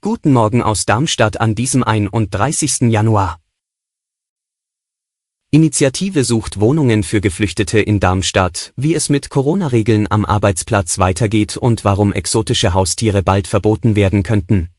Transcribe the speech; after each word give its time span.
Guten 0.00 0.32
Morgen 0.32 0.62
aus 0.62 0.86
Darmstadt 0.86 1.40
an 1.40 1.56
diesem 1.56 1.82
31. 1.82 2.82
Januar. 2.82 3.40
Initiative 5.50 6.22
sucht 6.22 6.60
Wohnungen 6.60 7.02
für 7.02 7.20
Geflüchtete 7.20 7.80
in 7.80 7.98
Darmstadt, 7.98 8.72
wie 8.76 8.94
es 8.94 9.08
mit 9.08 9.30
Corona-Regeln 9.30 10.06
am 10.08 10.24
Arbeitsplatz 10.24 10.98
weitergeht 10.98 11.56
und 11.56 11.84
warum 11.84 12.12
exotische 12.12 12.72
Haustiere 12.72 13.24
bald 13.24 13.48
verboten 13.48 13.96
werden 13.96 14.22
könnten. 14.22 14.70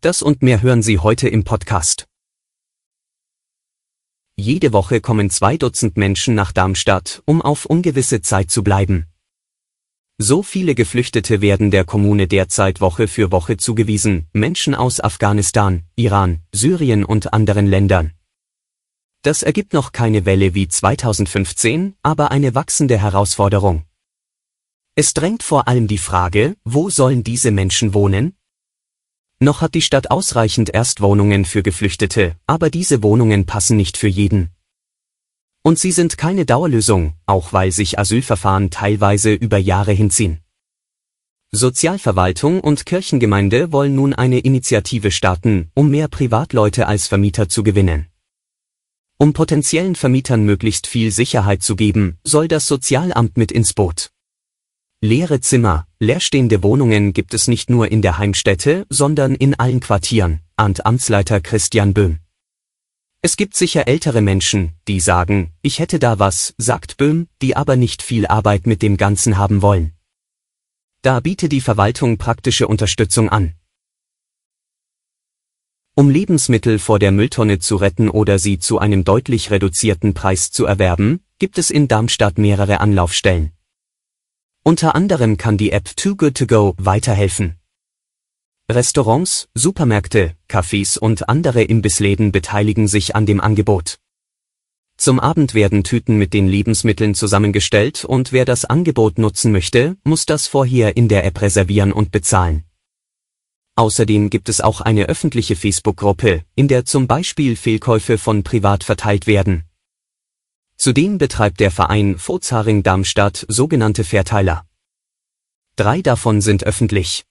Das 0.00 0.20
und 0.20 0.42
mehr 0.42 0.60
hören 0.60 0.82
Sie 0.82 0.98
heute 0.98 1.28
im 1.28 1.44
Podcast. 1.44 2.08
Jede 4.34 4.72
Woche 4.72 5.00
kommen 5.00 5.30
zwei 5.30 5.56
Dutzend 5.56 5.96
Menschen 5.96 6.34
nach 6.34 6.50
Darmstadt, 6.50 7.22
um 7.26 7.42
auf 7.42 7.64
ungewisse 7.64 8.22
Zeit 8.22 8.50
zu 8.50 8.64
bleiben. 8.64 9.09
So 10.22 10.42
viele 10.42 10.74
Geflüchtete 10.74 11.40
werden 11.40 11.70
der 11.70 11.84
Kommune 11.84 12.28
derzeit 12.28 12.82
Woche 12.82 13.08
für 13.08 13.32
Woche 13.32 13.56
zugewiesen, 13.56 14.26
Menschen 14.34 14.74
aus 14.74 15.00
Afghanistan, 15.00 15.84
Iran, 15.96 16.40
Syrien 16.52 17.06
und 17.06 17.32
anderen 17.32 17.66
Ländern. 17.66 18.12
Das 19.22 19.42
ergibt 19.42 19.72
noch 19.72 19.92
keine 19.92 20.26
Welle 20.26 20.52
wie 20.54 20.68
2015, 20.68 21.94
aber 22.02 22.30
eine 22.32 22.54
wachsende 22.54 22.98
Herausforderung. 22.98 23.86
Es 24.94 25.14
drängt 25.14 25.42
vor 25.42 25.68
allem 25.68 25.86
die 25.86 25.96
Frage, 25.96 26.54
wo 26.64 26.90
sollen 26.90 27.24
diese 27.24 27.50
Menschen 27.50 27.94
wohnen? 27.94 28.36
Noch 29.38 29.62
hat 29.62 29.74
die 29.74 29.80
Stadt 29.80 30.10
ausreichend 30.10 30.68
Erstwohnungen 30.68 31.46
für 31.46 31.62
Geflüchtete, 31.62 32.36
aber 32.46 32.68
diese 32.68 33.02
Wohnungen 33.02 33.46
passen 33.46 33.78
nicht 33.78 33.96
für 33.96 34.08
jeden. 34.08 34.50
Und 35.62 35.78
sie 35.78 35.92
sind 35.92 36.16
keine 36.16 36.46
Dauerlösung, 36.46 37.14
auch 37.26 37.52
weil 37.52 37.70
sich 37.70 37.98
Asylverfahren 37.98 38.70
teilweise 38.70 39.32
über 39.34 39.58
Jahre 39.58 39.92
hinziehen. 39.92 40.40
Sozialverwaltung 41.52 42.60
und 42.60 42.86
Kirchengemeinde 42.86 43.72
wollen 43.72 43.94
nun 43.94 44.14
eine 44.14 44.38
Initiative 44.38 45.10
starten, 45.10 45.70
um 45.74 45.90
mehr 45.90 46.06
Privatleute 46.08 46.86
als 46.86 47.08
Vermieter 47.08 47.48
zu 47.48 47.62
gewinnen. 47.62 48.06
Um 49.18 49.34
potenziellen 49.34 49.96
Vermietern 49.96 50.44
möglichst 50.44 50.86
viel 50.86 51.10
Sicherheit 51.10 51.62
zu 51.62 51.76
geben, 51.76 52.18
soll 52.24 52.48
das 52.48 52.66
Sozialamt 52.66 53.36
mit 53.36 53.52
ins 53.52 53.74
Boot. 53.74 54.12
Leere 55.02 55.40
Zimmer, 55.40 55.86
leerstehende 55.98 56.62
Wohnungen 56.62 57.12
gibt 57.12 57.34
es 57.34 57.48
nicht 57.48 57.68
nur 57.68 57.90
in 57.90 58.00
der 58.00 58.16
Heimstätte, 58.16 58.86
sondern 58.88 59.34
in 59.34 59.58
allen 59.58 59.80
Quartieren, 59.80 60.40
ahnt 60.56 60.86
Amtsleiter 60.86 61.40
Christian 61.40 61.92
Böhm. 61.92 62.19
Es 63.22 63.36
gibt 63.36 63.54
sicher 63.54 63.86
ältere 63.86 64.22
Menschen, 64.22 64.72
die 64.88 64.98
sagen, 64.98 65.52
ich 65.60 65.78
hätte 65.78 65.98
da 65.98 66.18
was, 66.18 66.54
sagt 66.56 66.96
Böhm, 66.96 67.28
die 67.42 67.54
aber 67.54 67.76
nicht 67.76 68.02
viel 68.02 68.26
Arbeit 68.26 68.66
mit 68.66 68.80
dem 68.80 68.96
Ganzen 68.96 69.36
haben 69.36 69.60
wollen. 69.60 69.92
Da 71.02 71.20
biete 71.20 71.50
die 71.50 71.60
Verwaltung 71.60 72.16
praktische 72.16 72.66
Unterstützung 72.66 73.28
an. 73.28 73.54
Um 75.94 76.08
Lebensmittel 76.08 76.78
vor 76.78 76.98
der 76.98 77.12
Mülltonne 77.12 77.58
zu 77.58 77.76
retten 77.76 78.08
oder 78.08 78.38
sie 78.38 78.58
zu 78.58 78.78
einem 78.78 79.04
deutlich 79.04 79.50
reduzierten 79.50 80.14
Preis 80.14 80.50
zu 80.50 80.64
erwerben, 80.64 81.20
gibt 81.38 81.58
es 81.58 81.70
in 81.70 81.88
Darmstadt 81.88 82.38
mehrere 82.38 82.80
Anlaufstellen. 82.80 83.52
Unter 84.62 84.94
anderem 84.94 85.36
kann 85.36 85.58
die 85.58 85.72
App 85.72 85.94
Too 85.94 86.16
Good 86.16 86.38
To 86.38 86.46
Go 86.46 86.74
weiterhelfen. 86.78 87.59
Restaurants, 88.70 89.48
Supermärkte, 89.52 90.36
Cafés 90.48 90.96
und 90.96 91.28
andere 91.28 91.62
Imbissläden 91.64 92.30
beteiligen 92.30 92.86
sich 92.86 93.16
an 93.16 93.26
dem 93.26 93.40
Angebot. 93.40 93.98
Zum 94.96 95.18
Abend 95.18 95.54
werden 95.54 95.82
Tüten 95.82 96.18
mit 96.18 96.32
den 96.32 96.46
Lebensmitteln 96.46 97.16
zusammengestellt 97.16 98.04
und 98.04 98.30
wer 98.30 98.44
das 98.44 98.64
Angebot 98.64 99.18
nutzen 99.18 99.50
möchte, 99.50 99.96
muss 100.04 100.24
das 100.24 100.46
vorher 100.46 100.96
in 100.96 101.08
der 101.08 101.24
App 101.24 101.40
reservieren 101.40 101.90
und 101.90 102.12
bezahlen. 102.12 102.64
Außerdem 103.74 104.30
gibt 104.30 104.48
es 104.48 104.60
auch 104.60 104.80
eine 104.80 105.06
öffentliche 105.06 105.56
Facebook-Gruppe, 105.56 106.44
in 106.54 106.68
der 106.68 106.84
zum 106.84 107.08
Beispiel 107.08 107.56
Fehlkäufe 107.56 108.18
von 108.18 108.44
privat 108.44 108.84
verteilt 108.84 109.26
werden. 109.26 109.64
Zudem 110.76 111.18
betreibt 111.18 111.58
der 111.58 111.72
Verein 111.72 112.16
Vozharing 112.18 112.82
Darmstadt 112.84 113.46
sogenannte 113.48 114.04
Verteiler. 114.04 114.64
Drei 115.76 116.02
davon 116.02 116.40
sind 116.40 116.64
öffentlich. 116.64 117.24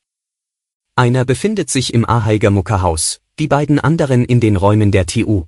Einer 0.99 1.23
befindet 1.23 1.69
sich 1.69 1.93
im 1.93 2.03
Aheiger 2.03 2.49
Muckerhaus, 2.49 3.21
die 3.39 3.47
beiden 3.47 3.79
anderen 3.79 4.25
in 4.25 4.41
den 4.41 4.57
Räumen 4.57 4.91
der 4.91 5.05
TU. 5.05 5.45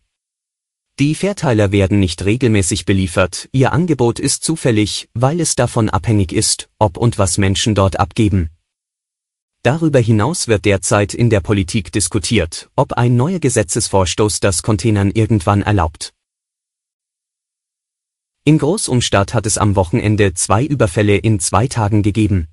Die 0.97 1.13
Verteiler 1.13 1.73
werden 1.73 2.00
nicht 2.00 2.23
regelmäßig 2.23 2.85
beliefert, 2.85 3.50
ihr 3.51 3.73
Angebot 3.73 4.17
ist 4.17 4.45
zufällig, 4.45 5.09
weil 5.13 5.41
es 5.41 5.56
davon 5.56 5.90
abhängig 5.90 6.31
ist, 6.31 6.69
ob 6.79 6.95
und 6.95 7.17
was 7.17 7.38
Menschen 7.38 7.75
dort 7.75 8.00
abgeben. 8.00 8.50
Darüber 9.61 10.00
hinaus 10.00 10.47
wird 10.47 10.63
derzeit 10.63 11.13
in 11.13 11.29
der 11.29 11.41
Politik 11.41 11.91
diskutiert, 11.91 12.69
ob 12.78 12.94
ein 12.94 13.17
neuer 13.17 13.40
Gesetzesvorstoß 13.40 14.40
das 14.40 14.63
Containern 14.63 15.11
irgendwann 15.11 15.63
erlaubt. 15.63 16.13
In 18.45 18.57
Großumstadt 18.57 19.34
hat 19.34 19.45
es 19.45 19.57
am 19.57 19.75
Wochenende 19.75 20.34
zwei 20.34 20.63
Überfälle 20.63 21.17
in 21.17 21.41
zwei 21.41 21.67
Tagen 21.67 22.03
gegeben. 22.03 22.47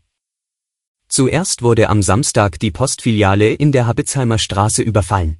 Zuerst 1.18 1.62
wurde 1.62 1.88
am 1.88 2.00
Samstag 2.00 2.60
die 2.60 2.70
Postfiliale 2.70 3.52
in 3.52 3.72
der 3.72 3.88
Habitzheimer 3.88 4.38
Straße 4.38 4.82
überfallen. 4.82 5.38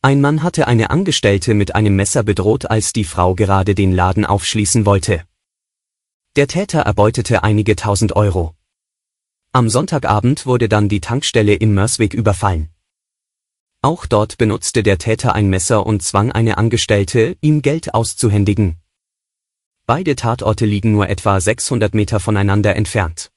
Ein 0.00 0.20
Mann 0.20 0.44
hatte 0.44 0.68
eine 0.68 0.90
Angestellte 0.90 1.54
mit 1.54 1.74
einem 1.74 1.96
Messer 1.96 2.22
bedroht, 2.22 2.70
als 2.70 2.92
die 2.92 3.02
Frau 3.02 3.34
gerade 3.34 3.74
den 3.74 3.90
Laden 3.90 4.24
aufschließen 4.24 4.86
wollte. 4.86 5.24
Der 6.36 6.46
Täter 6.46 6.82
erbeutete 6.82 7.42
einige 7.42 7.74
tausend 7.74 8.14
Euro. 8.14 8.54
Am 9.50 9.68
Sonntagabend 9.68 10.46
wurde 10.46 10.68
dann 10.68 10.88
die 10.88 11.00
Tankstelle 11.00 11.54
im 11.54 11.74
Mörsweg 11.74 12.14
überfallen. 12.14 12.68
Auch 13.82 14.06
dort 14.06 14.38
benutzte 14.38 14.84
der 14.84 14.98
Täter 14.98 15.34
ein 15.34 15.48
Messer 15.48 15.84
und 15.84 16.04
zwang 16.04 16.30
eine 16.30 16.58
Angestellte, 16.58 17.36
ihm 17.40 17.62
Geld 17.62 17.92
auszuhändigen. 17.92 18.76
Beide 19.86 20.14
Tatorte 20.14 20.64
liegen 20.64 20.92
nur 20.92 21.08
etwa 21.08 21.40
600 21.40 21.92
Meter 21.92 22.20
voneinander 22.20 22.76
entfernt. 22.76 23.32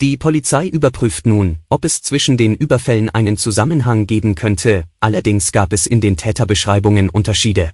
Die 0.00 0.16
Polizei 0.16 0.68
überprüft 0.68 1.26
nun, 1.26 1.58
ob 1.68 1.84
es 1.84 2.02
zwischen 2.02 2.36
den 2.36 2.54
Überfällen 2.54 3.10
einen 3.10 3.36
Zusammenhang 3.36 4.06
geben 4.06 4.36
könnte, 4.36 4.84
allerdings 5.00 5.50
gab 5.50 5.72
es 5.72 5.88
in 5.88 6.00
den 6.00 6.16
Täterbeschreibungen 6.16 7.10
Unterschiede. 7.10 7.72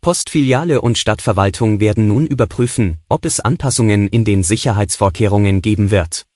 Postfiliale 0.00 0.80
und 0.80 0.98
Stadtverwaltung 0.98 1.78
werden 1.78 2.08
nun 2.08 2.26
überprüfen, 2.26 2.98
ob 3.08 3.26
es 3.26 3.38
Anpassungen 3.38 4.08
in 4.08 4.24
den 4.24 4.42
Sicherheitsvorkehrungen 4.42 5.62
geben 5.62 5.92
wird. 5.92 6.26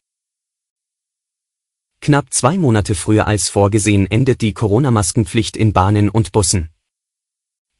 Knapp 2.00 2.32
zwei 2.32 2.56
Monate 2.56 2.94
früher 2.94 3.26
als 3.26 3.48
vorgesehen 3.48 4.08
endet 4.08 4.42
die 4.42 4.54
Corona-Maskenpflicht 4.54 5.56
in 5.56 5.72
Bahnen 5.72 6.08
und 6.08 6.30
Bussen. 6.30 6.68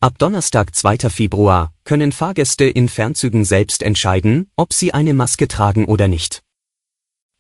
Ab 0.01 0.19
Donnerstag 0.19 0.75
2. 0.75 1.11
Februar 1.11 1.73
können 1.85 2.11
Fahrgäste 2.11 2.65
in 2.65 2.89
Fernzügen 2.89 3.45
selbst 3.45 3.85
entscheiden, 3.85 4.51
ob 4.57 4.73
sie 4.73 4.93
eine 4.93 5.15
Maske 5.15 5.47
tragen 5.47 5.85
oder 5.85 6.09
nicht. 6.09 6.43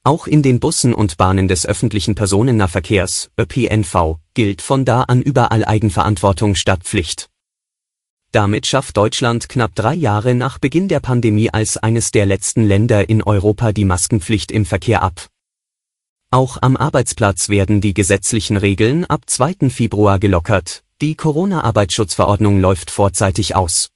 Auch 0.08 0.26
in 0.26 0.42
den 0.42 0.58
Bussen 0.58 0.94
und 0.94 1.18
Bahnen 1.18 1.48
des 1.48 1.66
öffentlichen 1.66 2.14
Personennahverkehrs, 2.14 3.30
ÖPNV, 3.38 4.16
gilt 4.32 4.62
von 4.62 4.86
da 4.86 5.02
an 5.02 5.20
überall 5.20 5.66
Eigenverantwortung 5.66 6.54
statt 6.54 6.84
Pflicht. 6.84 7.28
Damit 8.32 8.64
schafft 8.64 8.96
Deutschland 8.96 9.50
knapp 9.50 9.74
drei 9.74 9.92
Jahre 9.92 10.34
nach 10.34 10.56
Beginn 10.56 10.88
der 10.88 11.00
Pandemie 11.00 11.50
als 11.50 11.76
eines 11.76 12.10
der 12.10 12.24
letzten 12.24 12.64
Länder 12.64 13.10
in 13.10 13.22
Europa 13.22 13.72
die 13.72 13.84
Maskenpflicht 13.84 14.50
im 14.50 14.64
Verkehr 14.64 15.02
ab. 15.02 15.26
Auch 16.30 16.56
am 16.62 16.78
Arbeitsplatz 16.78 17.50
werden 17.50 17.82
die 17.82 17.92
gesetzlichen 17.92 18.56
Regeln 18.56 19.04
ab 19.04 19.24
2. 19.26 19.68
Februar 19.68 20.18
gelockert, 20.18 20.84
die 21.02 21.16
Corona-Arbeitsschutzverordnung 21.16 22.62
läuft 22.62 22.90
vorzeitig 22.90 23.54
aus. 23.56 23.90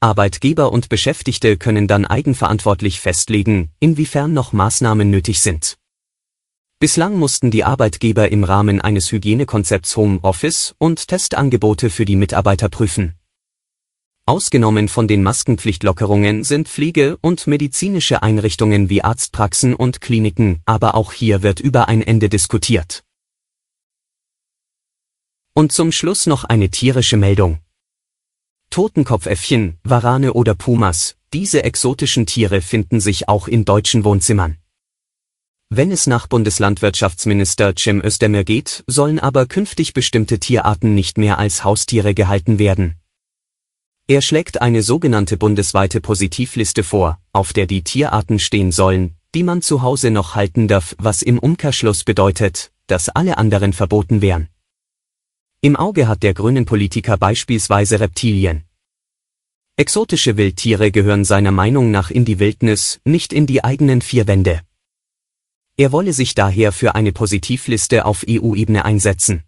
Arbeitgeber 0.00 0.70
und 0.70 0.88
Beschäftigte 0.88 1.56
können 1.56 1.88
dann 1.88 2.06
eigenverantwortlich 2.06 3.00
festlegen, 3.00 3.70
inwiefern 3.80 4.32
noch 4.32 4.52
Maßnahmen 4.52 5.10
nötig 5.10 5.40
sind. 5.40 5.76
Bislang 6.78 7.16
mussten 7.18 7.50
die 7.50 7.64
Arbeitgeber 7.64 8.30
im 8.30 8.44
Rahmen 8.44 8.80
eines 8.80 9.10
Hygienekonzepts 9.10 9.96
Home 9.96 10.20
Office 10.22 10.76
und 10.78 11.08
Testangebote 11.08 11.90
für 11.90 12.04
die 12.04 12.14
Mitarbeiter 12.14 12.68
prüfen. 12.68 13.14
Ausgenommen 14.24 14.86
von 14.86 15.08
den 15.08 15.24
Maskenpflichtlockerungen 15.24 16.44
sind 16.44 16.68
Pflege- 16.68 17.16
und 17.20 17.48
medizinische 17.48 18.22
Einrichtungen 18.22 18.88
wie 18.90 19.02
Arztpraxen 19.02 19.74
und 19.74 20.00
Kliniken, 20.00 20.60
aber 20.64 20.94
auch 20.94 21.12
hier 21.12 21.42
wird 21.42 21.58
über 21.58 21.88
ein 21.88 22.02
Ende 22.02 22.28
diskutiert. 22.28 23.02
Und 25.54 25.72
zum 25.72 25.90
Schluss 25.90 26.26
noch 26.26 26.44
eine 26.44 26.70
tierische 26.70 27.16
Meldung. 27.16 27.58
Totenkopfäffchen, 28.70 29.78
Warane 29.84 30.32
oder 30.32 30.54
Pumas, 30.54 31.16
diese 31.32 31.64
exotischen 31.64 32.26
Tiere 32.26 32.60
finden 32.60 33.00
sich 33.00 33.28
auch 33.28 33.48
in 33.48 33.64
deutschen 33.64 34.04
Wohnzimmern. 34.04 34.58
Wenn 35.70 35.90
es 35.90 36.06
nach 36.06 36.26
Bundeslandwirtschaftsminister 36.26 37.74
Cem 37.76 38.02
Özdemir 38.02 38.44
geht, 38.44 38.84
sollen 38.86 39.18
aber 39.18 39.46
künftig 39.46 39.92
bestimmte 39.92 40.38
Tierarten 40.38 40.94
nicht 40.94 41.18
mehr 41.18 41.38
als 41.38 41.64
Haustiere 41.64 42.14
gehalten 42.14 42.58
werden. 42.58 42.94
Er 44.06 44.22
schlägt 44.22 44.62
eine 44.62 44.82
sogenannte 44.82 45.36
bundesweite 45.36 46.00
Positivliste 46.00 46.82
vor, 46.82 47.18
auf 47.34 47.52
der 47.52 47.66
die 47.66 47.84
Tierarten 47.84 48.38
stehen 48.38 48.72
sollen, 48.72 49.16
die 49.34 49.42
man 49.42 49.60
zu 49.60 49.82
Hause 49.82 50.10
noch 50.10 50.34
halten 50.34 50.68
darf, 50.68 50.96
was 50.98 51.20
im 51.20 51.38
Umkehrschluss 51.38 52.04
bedeutet, 52.04 52.72
dass 52.86 53.10
alle 53.10 53.36
anderen 53.36 53.74
verboten 53.74 54.22
wären. 54.22 54.48
Im 55.60 55.74
Auge 55.74 56.06
hat 56.06 56.22
der 56.22 56.34
grünen 56.34 56.66
Politiker 56.66 57.16
beispielsweise 57.16 57.98
Reptilien. 57.98 58.62
Exotische 59.76 60.36
Wildtiere 60.36 60.92
gehören 60.92 61.24
seiner 61.24 61.50
Meinung 61.50 61.90
nach 61.90 62.12
in 62.12 62.24
die 62.24 62.38
Wildnis, 62.38 63.00
nicht 63.04 63.32
in 63.32 63.48
die 63.48 63.64
eigenen 63.64 64.00
vier 64.00 64.28
Wände. 64.28 64.60
Er 65.76 65.90
wolle 65.90 66.12
sich 66.12 66.36
daher 66.36 66.70
für 66.70 66.94
eine 66.94 67.10
Positivliste 67.10 68.04
auf 68.04 68.24
EU-Ebene 68.28 68.84
einsetzen. 68.84 69.42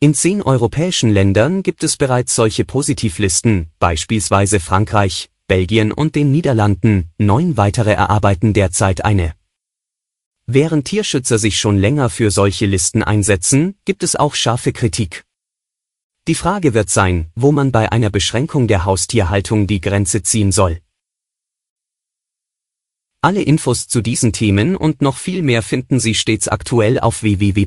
In 0.00 0.14
zehn 0.14 0.40
europäischen 0.40 1.10
Ländern 1.10 1.62
gibt 1.62 1.84
es 1.84 1.98
bereits 1.98 2.34
solche 2.34 2.64
Positivlisten, 2.64 3.68
beispielsweise 3.78 4.58
Frankreich, 4.58 5.28
Belgien 5.46 5.92
und 5.92 6.14
den 6.14 6.32
Niederlanden, 6.32 7.10
neun 7.18 7.58
weitere 7.58 7.92
erarbeiten 7.92 8.54
derzeit 8.54 9.04
eine. 9.04 9.34
Während 10.46 10.86
Tierschützer 10.86 11.38
sich 11.38 11.58
schon 11.58 11.78
länger 11.78 12.10
für 12.10 12.30
solche 12.30 12.66
Listen 12.66 13.02
einsetzen, 13.02 13.76
gibt 13.86 14.02
es 14.02 14.14
auch 14.14 14.34
scharfe 14.34 14.72
Kritik. 14.72 15.24
Die 16.28 16.34
Frage 16.34 16.74
wird 16.74 16.90
sein, 16.90 17.30
wo 17.34 17.50
man 17.50 17.72
bei 17.72 17.90
einer 17.90 18.10
Beschränkung 18.10 18.68
der 18.68 18.84
Haustierhaltung 18.84 19.66
die 19.66 19.80
Grenze 19.80 20.22
ziehen 20.22 20.52
soll. 20.52 20.80
Alle 23.22 23.40
Infos 23.42 23.88
zu 23.88 24.02
diesen 24.02 24.34
Themen 24.34 24.76
und 24.76 25.00
noch 25.00 25.16
viel 25.16 25.40
mehr 25.40 25.62
finden 25.62 25.98
Sie 25.98 26.14
stets 26.14 26.48
aktuell 26.48 27.00
auf 27.00 27.22
www 27.22 27.66